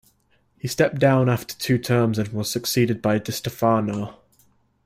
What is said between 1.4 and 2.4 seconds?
two terms and